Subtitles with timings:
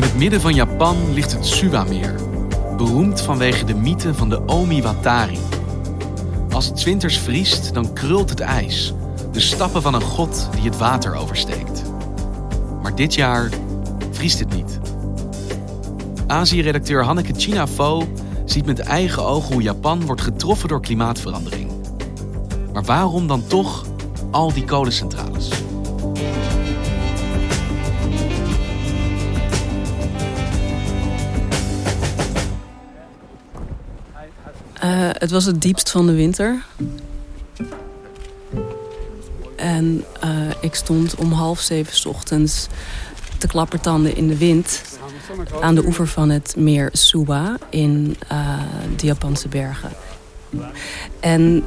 [0.00, 2.14] In het midden van Japan ligt het Suwa-meer,
[2.76, 5.38] beroemd vanwege de mythe van de Omi-Watari.
[6.50, 8.94] Als het winters vriest, dan krult het ijs,
[9.32, 11.82] de stappen van een god die het water oversteekt.
[12.82, 13.48] Maar dit jaar
[14.10, 14.80] vriest het niet.
[16.26, 18.08] Azië-redacteur Hanneke Chinafo
[18.44, 21.70] ziet met eigen ogen hoe Japan wordt getroffen door klimaatverandering.
[22.72, 23.84] Maar waarom dan toch
[24.30, 25.59] al die kolencentrales?
[34.98, 36.64] Het was het diepst van de winter.
[39.56, 42.66] En uh, ik stond om half zeven 's ochtends
[43.38, 44.82] te klappertanden in de wind...
[45.60, 48.58] aan de oever van het meer Suwa in uh,
[48.96, 49.90] de Japanse bergen.
[51.20, 51.64] En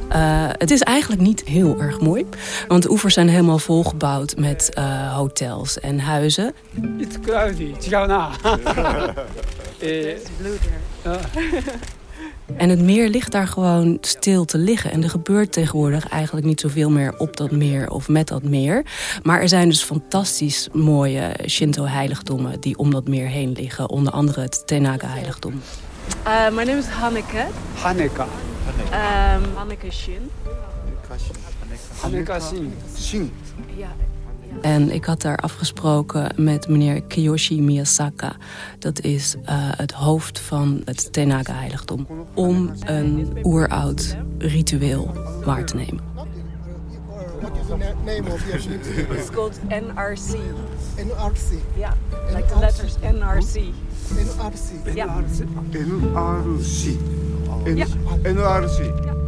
[0.57, 2.25] het is eigenlijk niet heel erg mooi.
[2.67, 4.71] Want de oevers zijn helemaal volgebouwd met
[5.13, 6.53] hotels en huizen.
[6.97, 7.73] It's cloudy.
[9.79, 10.57] It's blue
[11.03, 11.19] there.
[12.57, 14.91] En het meer ligt daar gewoon stil te liggen.
[14.91, 18.85] En er gebeurt tegenwoordig eigenlijk niet zoveel meer op dat meer of met dat meer.
[19.23, 23.89] Maar er zijn dus fantastisch mooie Shinto-heiligdommen die om dat meer heen liggen.
[23.89, 25.61] Onder andere het Tenaga-heiligdom.
[26.27, 27.45] Uh, my name is Hanneke.
[27.73, 28.21] Hanneke.
[28.21, 30.29] Um, Hanneke Shin.
[32.01, 32.73] Hanneke Shin.
[32.97, 33.33] Shin.
[33.75, 33.95] Ja.
[34.61, 38.35] En ik had daar afgesproken met meneer Kiyoshi Miyasaka.
[38.79, 42.07] Dat is uh, het hoofd van het Tenaga-heiligdom.
[42.33, 45.11] Om een oeroud ritueel
[45.45, 46.11] waar te nemen.
[49.09, 50.37] It's called NRC.
[50.97, 51.61] NRC.
[51.77, 51.93] Yeah,
[52.33, 53.73] like the letters NRC.
[54.15, 54.95] NRC.
[54.95, 55.05] Ja.
[55.15, 56.97] NRC.
[57.75, 57.87] Ja.
[58.23, 59.22] NRC.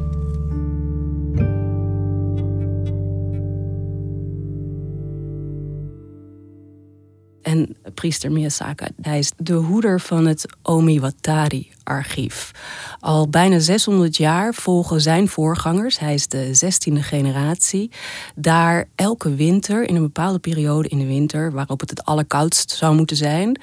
[7.55, 12.51] En priester Miyasaka, hij is de hoeder van het Omiwatari-archief.
[12.99, 17.91] Al bijna 600 jaar volgen zijn voorgangers, hij is de 16e generatie,
[18.35, 22.95] daar elke winter, in een bepaalde periode in de winter, waarop het het allerkoudst zou
[22.95, 23.59] moeten zijn,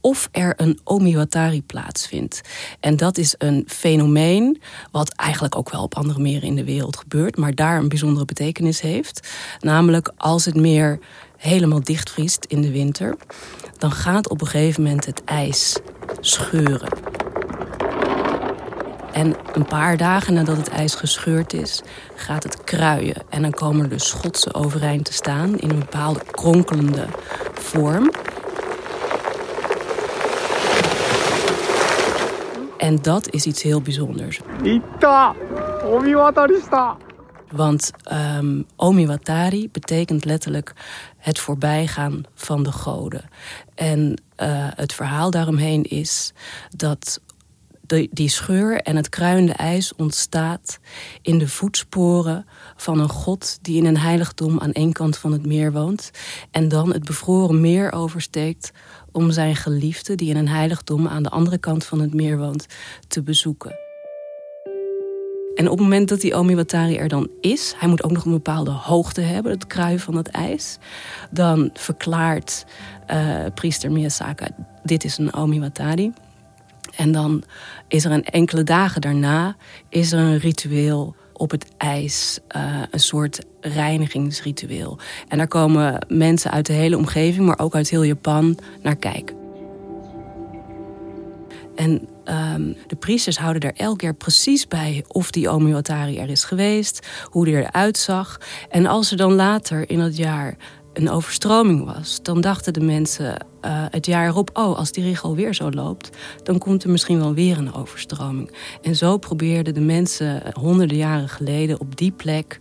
[0.00, 2.40] of er een Omiwatari plaatsvindt.
[2.80, 6.96] En dat is een fenomeen wat eigenlijk ook wel op andere meren in de wereld
[6.96, 9.28] gebeurt, maar daar een bijzondere betekenis heeft.
[9.60, 10.98] Namelijk als het meer
[11.44, 13.14] helemaal dichtvriest in de winter,
[13.78, 15.78] dan gaat op een gegeven moment het ijs
[16.20, 16.88] scheuren.
[19.12, 21.82] En een paar dagen nadat het ijs gescheurd is,
[22.14, 23.16] gaat het kruien.
[23.28, 27.06] En dan komen de schotsen overeind te staan in een bepaalde kronkelende
[27.52, 28.10] vorm.
[32.78, 34.40] En dat is iets heel bijzonders.
[34.62, 35.34] Ita!
[37.50, 40.72] Want um, Omiwatari betekent letterlijk
[41.16, 43.24] het voorbijgaan van de goden.
[43.74, 44.14] En uh,
[44.74, 46.32] het verhaal daaromheen is
[46.76, 47.20] dat
[48.10, 50.78] die scheur en het kruiende ijs ontstaat
[51.22, 52.46] in de voetsporen
[52.76, 56.10] van een god die in een heiligdom aan één kant van het meer woont
[56.50, 58.72] en dan het bevroren meer oversteekt
[59.12, 62.66] om zijn geliefde die in een heiligdom aan de andere kant van het meer woont
[63.08, 63.83] te bezoeken.
[65.54, 68.32] En op het moment dat die Omiwatari er dan is, hij moet ook nog een
[68.32, 70.78] bepaalde hoogte hebben, het kruien van het ijs.
[71.30, 72.64] Dan verklaart
[73.10, 74.48] uh, priester Miyasaka,
[74.82, 76.12] dit is een Omiwatari.
[76.96, 77.42] En dan
[77.88, 79.56] is er een enkele dagen daarna
[79.88, 84.98] is er een ritueel op het ijs, uh, een soort reinigingsritueel.
[85.28, 89.43] En daar komen mensen uit de hele omgeving, maar ook uit heel Japan naar kijken.
[91.74, 96.44] En ehm, de priesters houden er elk jaar precies bij of die Omiwatari er is
[96.44, 98.40] geweest, hoe die eruit zag.
[98.68, 100.56] En als er dan later in het jaar
[100.92, 105.34] een overstroming was, dan dachten de mensen eh, het jaar erop: oh, als die rigel
[105.34, 106.10] weer zo loopt,
[106.42, 108.56] dan komt er misschien wel weer een overstroming.
[108.82, 112.58] En zo probeerden de mensen honderden jaren geleden op die plek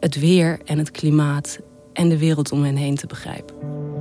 [0.00, 1.58] het weer en het klimaat
[1.92, 3.95] en de wereld om hen heen te begrijpen.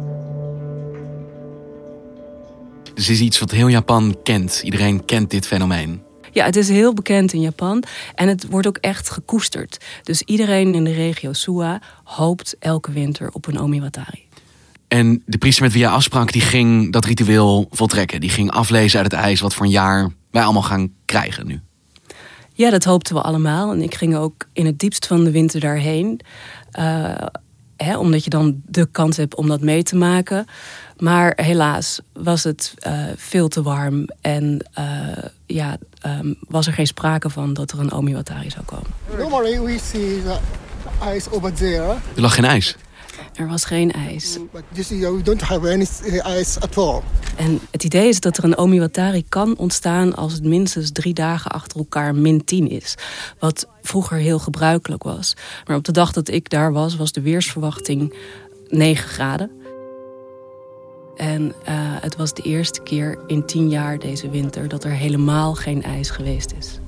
[2.95, 4.61] Dus is iets wat heel Japan kent.
[4.63, 6.01] Iedereen kent dit fenomeen.
[6.31, 7.83] Ja, het is heel bekend in Japan
[8.15, 9.85] en het wordt ook echt gekoesterd.
[10.03, 14.23] Dus iedereen in de regio Suwa hoopt elke winter op een Omiwatari.
[14.87, 18.19] En de priester met wie jij afsprak, die ging dat ritueel voltrekken.
[18.19, 21.61] Die ging aflezen uit het ijs wat voor een jaar wij allemaal gaan krijgen nu.
[22.53, 23.71] Ja, dat hoopten we allemaal.
[23.71, 26.19] En ik ging ook in het diepst van de winter daarheen.
[26.79, 27.15] Uh,
[27.77, 30.45] hè, omdat je dan de kans hebt om dat mee te maken.
[30.97, 34.07] Maar helaas was het uh, veel te warm.
[34.21, 34.85] En uh,
[35.45, 38.87] ja, um, was er geen sprake van dat er een Omiwatari zou komen.
[39.17, 40.37] Normally we see the
[41.15, 41.95] ice over there.
[42.15, 42.75] Er lag geen ijs.
[43.35, 44.37] Er was geen ijs.
[44.37, 44.61] Mm, eh,
[47.35, 51.51] en het idee is dat er een omiwatari kan ontstaan als het minstens drie dagen
[51.51, 52.95] achter elkaar min 10 is.
[53.39, 55.35] Wat vroeger heel gebruikelijk was.
[55.65, 58.13] Maar op de dag dat ik daar was, was de weersverwachting
[58.67, 59.51] 9 graden.
[61.15, 65.53] En eh, het was de eerste keer in 10 jaar deze winter dat er helemaal
[65.53, 66.79] geen ijs geweest is.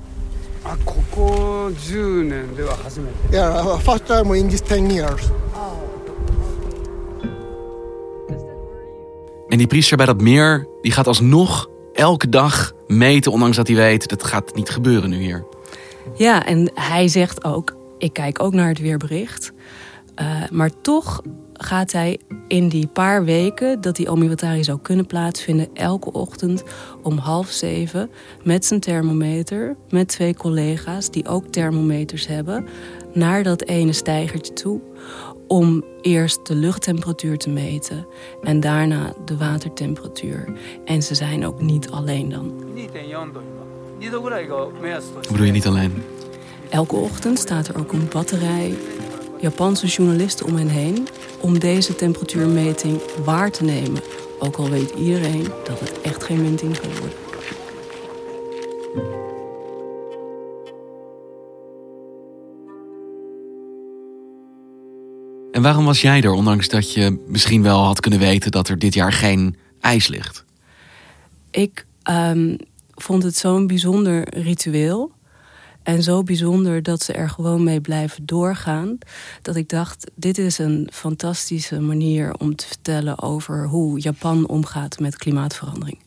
[0.62, 0.72] Ah,
[3.30, 5.22] ja, first time in these 10 years.
[9.48, 13.76] En die priester bij dat meer, die gaat alsnog elke dag meten, ondanks dat hij
[13.76, 15.44] weet dat gaat niet gebeuren nu hier.
[16.16, 19.52] Ja, en hij zegt ook: ik kijk ook naar het weerbericht.
[20.20, 21.22] Uh, maar toch
[21.52, 26.62] gaat hij in die paar weken dat die Omiwatari zou kunnen plaatsvinden, elke ochtend
[27.02, 28.10] om half zeven
[28.42, 32.66] met zijn thermometer, met twee collega's die ook thermometers hebben,
[33.12, 34.80] naar dat ene stijgertje toe
[35.48, 38.06] om eerst de luchttemperatuur te meten
[38.42, 40.52] en daarna de watertemperatuur.
[40.84, 42.52] En ze zijn ook niet alleen dan.
[45.30, 46.02] Bedoel je niet alleen?
[46.68, 48.74] Elke ochtend staat er ook een batterij
[49.40, 51.08] Japanse journalisten om hen heen
[51.40, 54.02] om deze temperatuurmeting waar te nemen.
[54.38, 57.27] Ook al weet iedereen dat het echt geen munting kan worden.
[65.58, 68.78] En waarom was jij er, ondanks dat je misschien wel had kunnen weten dat er
[68.78, 70.44] dit jaar geen ijs ligt?
[71.50, 72.56] Ik um,
[72.94, 75.10] vond het zo'n bijzonder ritueel.
[75.82, 78.98] En zo bijzonder dat ze er gewoon mee blijven doorgaan.
[79.42, 84.98] Dat ik dacht, dit is een fantastische manier om te vertellen over hoe Japan omgaat
[84.98, 85.98] met klimaatverandering.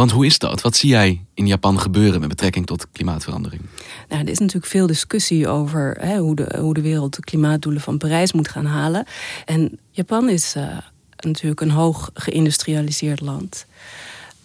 [0.00, 0.62] Want hoe is dat?
[0.62, 3.62] Wat zie jij in Japan gebeuren met betrekking tot klimaatverandering?
[4.08, 7.82] Nou, er is natuurlijk veel discussie over hè, hoe, de, hoe de wereld de klimaatdoelen
[7.82, 9.06] van Parijs moet gaan halen.
[9.44, 10.78] En Japan is uh,
[11.16, 13.66] natuurlijk een hoog geïndustrialiseerd land.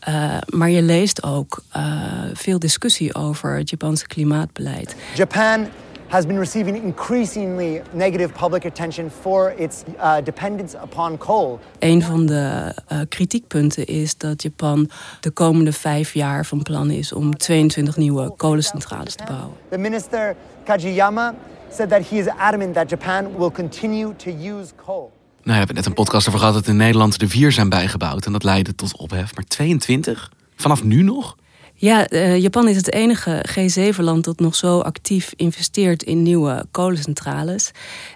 [0.09, 4.95] Uh, maar je leest ook uh, veel discussie over het Japanse klimaatbeleid.
[5.15, 5.67] Japan
[6.15, 11.59] has been receiving increasingly negative public attention for its uh, dependence upon coal.
[11.79, 14.89] Een van de uh, kritiekpunten is dat Japan
[15.19, 19.53] de komende vijf jaar van plan is om 22 nieuwe kolencentrales te bouwen.
[19.69, 21.35] The minister Kajiyama
[21.71, 25.11] said that he is adamant that Japan will continue to use coal.
[25.43, 28.25] Nou, we hebben net een podcast over gehad dat in Nederland er vier zijn bijgebouwd.
[28.25, 29.35] En dat leidde tot ophef.
[29.35, 30.31] Maar 22?
[30.55, 31.35] Vanaf nu nog?
[31.85, 37.71] Ja, uh, Japan is het enige G7-land dat nog zo actief investeert in nieuwe kolencentrales.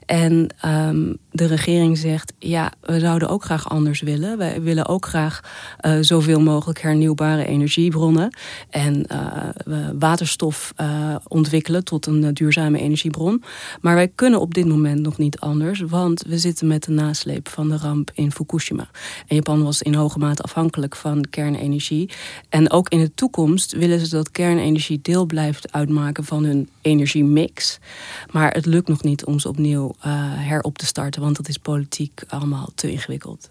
[0.06, 4.38] En um, de regering zegt, ja, we zouden ook graag anders willen.
[4.38, 5.40] Wij willen ook graag
[5.82, 8.38] uh, zoveel mogelijk hernieuwbare energiebronnen.
[8.70, 10.74] En uh, waterstof
[11.28, 13.44] ontwikkelen tot een duurzame energiebron.
[13.82, 15.80] Maar wij kunnen op dit moment nog niet anders.
[15.80, 18.90] Want we zitten met de nasleep van de ramp in Fukushima.
[19.28, 22.10] En Japan was in hoge mate afhankelijk van kernenergie.
[22.50, 27.80] En ook in de toekomst willen ze dat kernenergie deel blijft uitmaken van hun energiemix.
[28.32, 31.58] Maar het lukt nog niet om ze opnieuw uh, herop te starten, want dat is
[31.58, 33.50] politiek allemaal te ingewikkeld.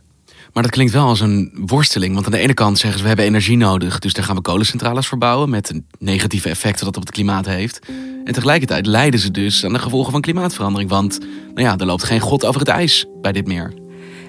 [0.53, 2.15] Maar dat klinkt wel als een worsteling.
[2.15, 4.43] Want aan de ene kant zeggen ze we hebben energie nodig, dus daar gaan we
[4.43, 7.79] kolencentrales verbouwen met een negatieve effecten dat op het klimaat heeft.
[8.25, 10.91] En tegelijkertijd lijden ze dus aan de gevolgen van klimaatverandering.
[10.91, 11.19] Want
[11.55, 13.73] nou ja, er loopt geen god over het ijs bij dit meer.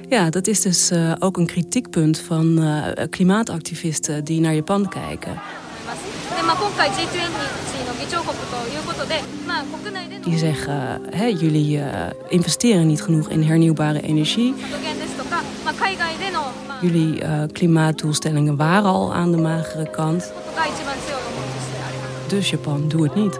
[0.09, 5.41] Ja, dat is dus uh, ook een kritiekpunt van uh, klimaatactivisten die naar Japan kijken.
[10.23, 11.83] Die zeggen, hè, jullie uh,
[12.27, 14.53] investeren niet genoeg in hernieuwbare energie.
[16.81, 20.31] jullie uh, klimaatdoelstellingen waren al aan de magere kant.
[22.27, 23.39] Dus Japan, doe het niet.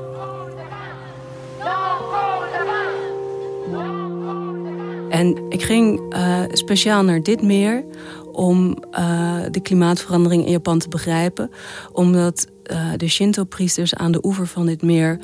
[5.10, 7.84] En ik ging uh, speciaal naar dit meer
[8.32, 11.50] om uh, de klimaatverandering in Japan te begrijpen.
[11.92, 15.20] Omdat uh, de Shinto-priesters aan de oever van dit meer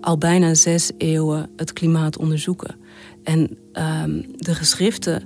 [0.00, 2.76] al bijna zes eeuwen het klimaat onderzoeken.
[3.22, 3.40] En
[3.72, 5.22] um, de geschriften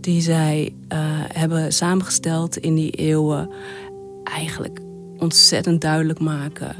[0.00, 0.98] die zij uh,
[1.32, 3.50] hebben samengesteld in die eeuwen
[4.24, 4.80] eigenlijk
[5.18, 6.76] ontzettend duidelijk maken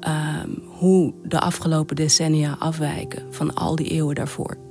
[0.00, 4.69] um, hoe de afgelopen decennia afwijken van al die eeuwen daarvoor.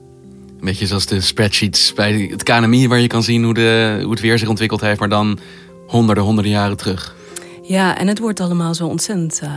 [0.59, 4.11] Een beetje zoals de spreadsheets bij het KNMI, waar je kan zien hoe, de, hoe
[4.11, 5.39] het weer zich ontwikkeld heeft, maar dan
[5.87, 7.15] honderden, honderden jaren terug.
[7.61, 9.53] Ja, en het wordt allemaal zo ontzettend uh,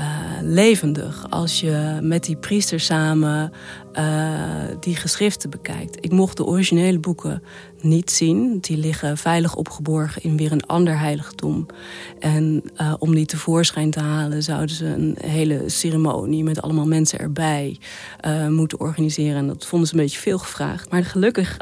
[0.00, 0.06] uh,
[0.40, 3.52] levendig als je met die priester samen
[3.98, 5.96] uh, die geschriften bekijkt.
[6.00, 7.42] Ik mocht de originele boeken
[7.80, 8.58] niet zien.
[8.60, 11.66] Die liggen veilig opgeborgen in weer een ander heiligdom.
[12.18, 17.18] En uh, om die tevoorschijn te halen zouden ze een hele ceremonie met allemaal mensen
[17.18, 17.78] erbij
[18.26, 19.36] uh, moeten organiseren.
[19.36, 20.90] En dat vonden ze een beetje veel gevraagd.
[20.90, 21.56] Maar gelukkig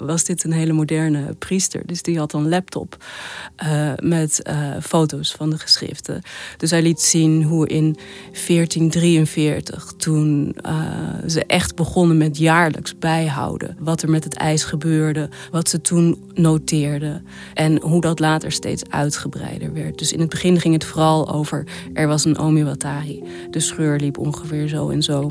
[0.00, 1.82] was dit een hele moderne priester.
[1.86, 2.96] Dus die had een laptop
[4.02, 4.42] met
[4.82, 6.22] foto's van de geschriften.
[6.56, 7.96] Dus hij liet zien hoe in
[8.46, 10.56] 1443, toen
[11.26, 13.76] ze echt begonnen met jaarlijks bijhouden.
[13.78, 17.26] Wat er met het ijs gebeurde, wat ze toen noteerden.
[17.54, 19.98] En hoe dat later steeds uitgebreider werd.
[19.98, 23.22] Dus in het begin ging het vooral over, er was een omiwatari.
[23.50, 25.30] De scheur liep ongeveer zo en zo.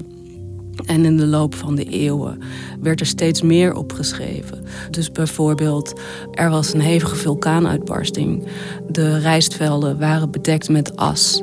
[0.85, 2.41] En in de loop van de eeuwen
[2.81, 4.63] werd er steeds meer opgeschreven.
[4.91, 5.99] Dus bijvoorbeeld,
[6.31, 8.47] er was een hevige vulkaanuitbarsting.
[8.89, 11.41] De rijstvelden waren bedekt met as.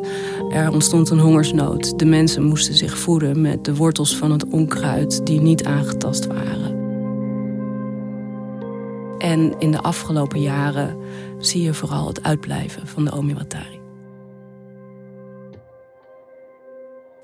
[0.55, 1.99] Er ontstond een hongersnood.
[1.99, 6.75] De mensen moesten zich voeden met de wortels van het onkruid die niet aangetast waren.
[9.19, 10.97] En in de afgelopen jaren
[11.39, 13.81] zie je vooral het uitblijven van de Omiwatari.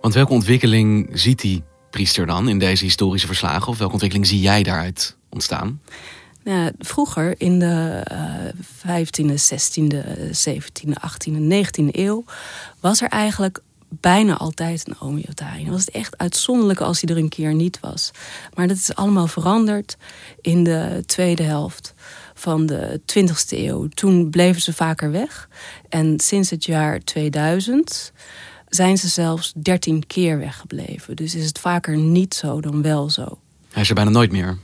[0.01, 3.69] Want welke ontwikkeling ziet die priester dan in deze historische verslagen?
[3.69, 5.81] Of welke ontwikkeling zie jij daaruit ontstaan?
[6.79, 12.25] Vroeger in de uh, 15e, 16e, 17e, 18e, 19e eeuw
[12.81, 15.63] was er eigenlijk bijna altijd een omiotari.
[15.63, 18.11] Dan was het echt uitzonderlijk als hij er een keer niet was.
[18.55, 19.97] Maar dat is allemaal veranderd
[20.41, 21.95] in de tweede helft
[22.35, 23.89] van de 20e eeuw.
[23.89, 25.49] Toen bleven ze vaker weg.
[25.89, 28.13] En sinds het jaar 2000
[28.69, 31.17] zijn ze zelfs 13 keer weggebleven.
[31.17, 33.39] Dus is het vaker niet zo dan wel zo.
[33.71, 34.59] Hij is er bijna nooit meer.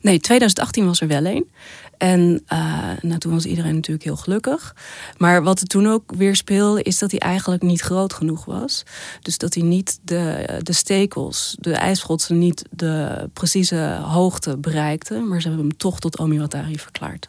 [0.00, 1.50] Nee, 2018 was er wel een.
[1.98, 4.76] En uh, nou, toen was iedereen natuurlijk heel gelukkig.
[5.18, 8.82] Maar wat er toen ook weer speelde, is dat hij eigenlijk niet groot genoeg was.
[9.22, 15.18] Dus dat hij niet de, de stekels, de ijsschotsen, niet de precieze hoogte bereikte.
[15.18, 17.28] Maar ze hebben hem toch tot Omiwatari verklaard.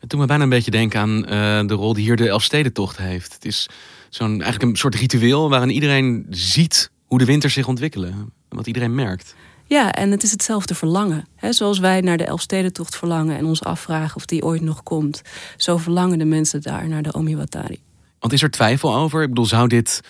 [0.00, 2.96] Het doet me bijna een beetje denken aan uh, de rol die hier de Elfstedentocht
[2.96, 3.32] heeft.
[3.32, 3.68] Het is
[4.10, 8.32] zo'n eigenlijk een soort ritueel waarin iedereen ziet hoe de winters zich ontwikkelen.
[8.48, 9.34] Wat iedereen merkt.
[9.68, 11.26] Ja, en het is hetzelfde verlangen.
[11.34, 15.22] He, zoals wij naar de Elfstedentocht verlangen en ons afvragen of die ooit nog komt.
[15.56, 17.80] Zo verlangen de mensen daar naar de Omiwatari.
[18.18, 19.22] Want is er twijfel over?
[19.22, 20.00] Ik bedoel, zou dit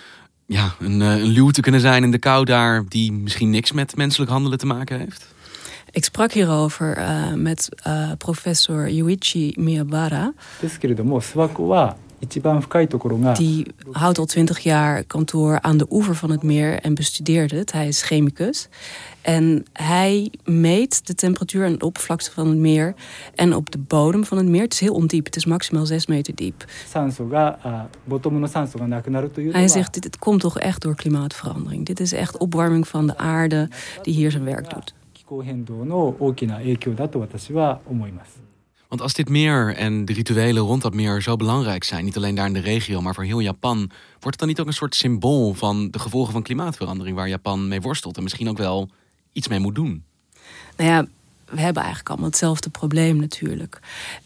[0.47, 2.85] ja, een, een luwte kunnen zijn in de kou daar...
[2.89, 5.35] die misschien niks met menselijk handelen te maken heeft?
[5.91, 10.33] Ik sprak hierover uh, met uh, professor Yuichi Miyabara.
[13.35, 17.73] Die houdt al twintig jaar kantoor aan de oever van het meer en bestudeert het.
[17.73, 18.69] Hij is chemicus.
[19.23, 22.95] En hij meet de temperatuur en de oppervlakte van het meer
[23.35, 24.63] en op de bodem van het meer.
[24.63, 26.65] Het is heel ondiep, het is maximaal 6 meter diep.
[29.53, 31.87] Hij zegt, dit het komt toch echt door klimaatverandering.
[31.87, 33.69] Dit is echt opwarming van de aarde
[34.03, 34.95] die hier zijn werk doet.
[38.97, 42.35] Want als dit meer en de rituelen rond dat meer zo belangrijk zijn, niet alleen
[42.35, 43.77] daar in de regio, maar voor heel Japan,
[44.11, 47.69] wordt het dan niet ook een soort symbool van de gevolgen van klimaatverandering waar Japan
[47.69, 48.91] mee worstelt en misschien ook wel
[49.33, 50.05] iets mee moet doen?
[50.77, 51.07] Nou ja,
[51.51, 53.79] we hebben eigenlijk allemaal hetzelfde probleem natuurlijk.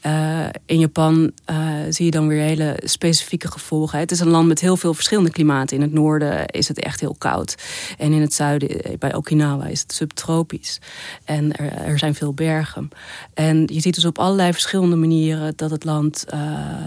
[0.06, 1.56] Uh, in Japan uh,
[1.88, 3.98] zie je dan weer hele specifieke gevolgen.
[3.98, 5.76] Het is een land met heel veel verschillende klimaten.
[5.76, 7.54] In het noorden is het echt heel koud.
[7.98, 10.80] En in het zuiden, eh, bij Okinawa, is het subtropisch.
[11.24, 12.88] En er, er zijn veel bergen.
[13.34, 16.24] En je ziet dus op allerlei verschillende manieren dat het land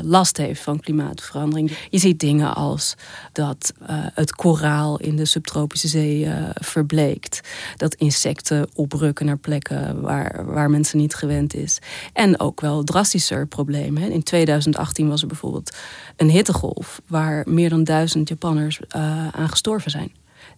[0.02, 1.78] last heeft van klimaatverandering.
[1.90, 2.96] Je ziet dingen als
[3.32, 3.74] dat
[4.14, 7.42] het koraal in de subtropische zee verbleekt.
[7.78, 11.80] Dat insecten oprukken naar plekken waar waar, mensen niet gewend is.
[12.14, 14.12] En ook wel drastischer problemen.
[14.12, 15.78] In 2018 was er bijvoorbeeld
[16.16, 20.12] een hittegolf waar meer dan duizend Japanners uh, aan gestorven zijn.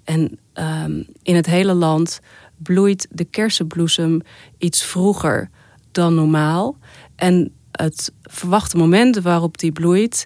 [0.04, 2.20] En um, in het hele land
[2.58, 4.22] bloeit de kersenbloesem
[4.58, 5.50] iets vroeger
[5.92, 6.78] dan normaal.
[7.16, 10.26] En het verwachte moment waarop die bloeit,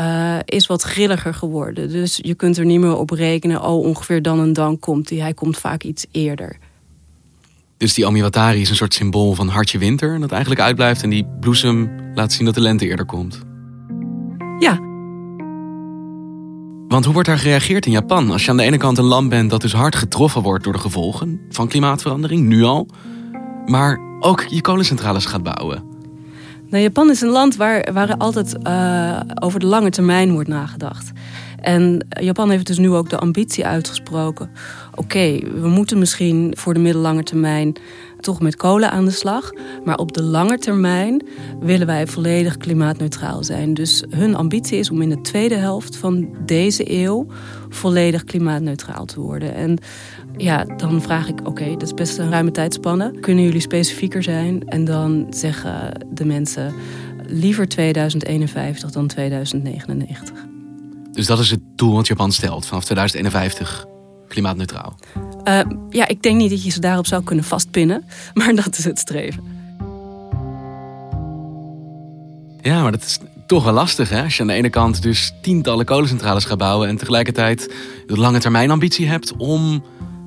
[0.00, 1.88] uh, is wat grilliger geworden.
[1.88, 5.18] Dus je kunt er niet meer op rekenen, oh ongeveer dan en dan komt hij.
[5.18, 6.58] Hij komt vaak iets eerder.
[7.76, 11.26] Dus die Omiwatari is een soort symbool van hartje winter dat eigenlijk uitblijft en die
[11.40, 13.40] bloesem laat zien dat de lente eerder komt.
[14.58, 14.80] Ja.
[16.88, 19.28] Want hoe wordt daar gereageerd in Japan als je aan de ene kant een land
[19.28, 22.88] bent dat dus hard getroffen wordt door de gevolgen van klimaatverandering, nu al,
[23.66, 25.95] maar ook je kolencentrales gaat bouwen?
[26.70, 31.12] Nou, Japan is een land waar, waar altijd uh, over de lange termijn wordt nagedacht.
[31.60, 34.50] En Japan heeft dus nu ook de ambitie uitgesproken.
[34.94, 37.76] Oké, we moeten misschien voor de middellange termijn
[38.20, 39.52] toch met kolen aan de slag.
[39.84, 41.26] Maar op de lange termijn
[41.60, 43.74] willen wij volledig klimaatneutraal zijn.
[43.74, 47.26] Dus hun ambitie is om in de tweede helft van deze eeuw
[47.68, 49.54] volledig klimaatneutraal te worden.
[49.54, 49.78] En
[50.36, 53.20] ja, dan vraag ik, oké, dat is best een ruime tijdspanne.
[53.20, 54.68] Kunnen jullie specifieker zijn?
[54.68, 56.74] En dan zeggen de mensen
[57.26, 60.46] liever 2051 dan 2099.
[61.12, 63.86] Dus dat is het doel wat Japan stelt, vanaf 2051
[64.36, 64.98] klimaatneutraal?
[65.44, 68.84] Uh, ja, ik denk niet dat je ze daarop zou kunnen vastpinnen, maar dat is
[68.84, 69.42] het streven.
[72.60, 74.22] Ja, maar dat is toch wel lastig hè?
[74.22, 77.74] Als je aan de ene kant dus tientallen kolencentrales gaat bouwen en tegelijkertijd
[78.06, 79.84] de lange termijn ambitie hebt om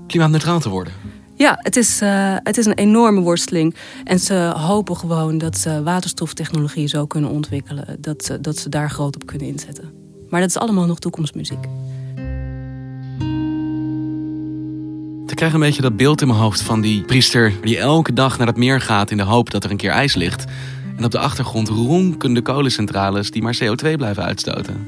[0.08, 0.94] klimaatneutraal te worden.
[1.36, 3.76] Ja, het is, uh, het is een enorme worsteling.
[4.04, 7.98] En ze hopen gewoon dat ze waterstoftechnologie zo kunnen ontwikkelen.
[8.00, 9.92] Dat ze, dat ze daar groot op kunnen inzetten.
[10.30, 11.66] Maar dat is allemaal nog toekomstmuziek.
[15.30, 18.38] Ik krijg een beetje dat beeld in mijn hoofd van die priester die elke dag
[18.38, 20.46] naar het meer gaat in de hoop dat er een keer ijs ligt.
[20.98, 24.88] En op de achtergrond ronken de kolencentrales die maar CO2 blijven uitstoten.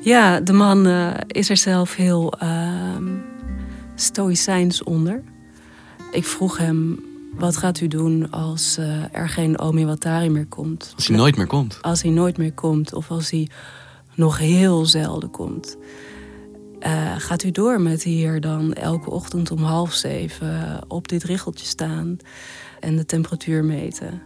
[0.00, 2.48] Ja, de man uh, is er zelf heel uh,
[3.94, 5.22] stoïcijns onder.
[6.12, 7.04] Ik vroeg hem,
[7.34, 10.92] wat gaat u doen als uh, er geen Omiwatari meer komt?
[10.96, 11.78] Als hij nooit meer komt?
[11.82, 13.48] Als hij nooit meer komt of als hij
[14.14, 15.76] nog heel zelden komt.
[16.86, 21.66] Uh, gaat u door met hier dan elke ochtend om half zeven op dit richeltje
[21.66, 22.16] staan
[22.80, 24.22] en de temperatuur meten?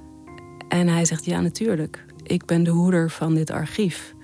[0.68, 2.04] En hij zegt: Ja, natuurlijk.
[2.22, 4.14] Ik ben de hoeder van dit archief.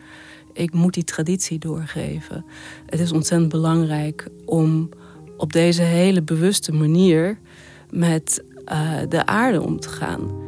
[0.53, 2.45] Ik moet die traditie doorgeven.
[2.87, 4.88] Het is ontzettend belangrijk om
[5.37, 7.38] op deze hele bewuste manier
[7.90, 10.40] met uh, de aarde om te gaan.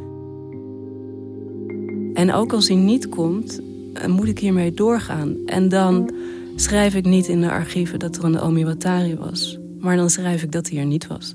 [2.14, 3.61] En ook als hij niet komt,
[4.07, 5.37] moet ik hiermee doorgaan.
[5.47, 6.14] En dan
[6.57, 9.59] schrijf ik niet in de archieven dat er een Omiwatari was.
[9.79, 11.35] Maar dan schrijf ik dat hij er niet was.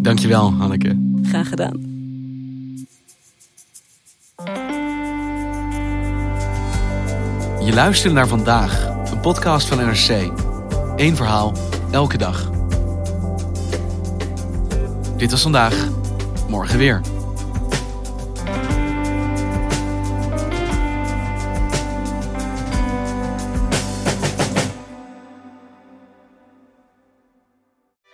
[0.00, 1.12] Dankjewel, Hanneke.
[1.22, 1.90] Graag gedaan.
[7.64, 10.32] Je luistert naar Vandaag, een podcast van NRC.
[10.96, 11.52] Eén verhaal,
[11.90, 12.50] elke dag.
[15.16, 15.88] Dit was vandaag,
[16.48, 17.00] morgen weer.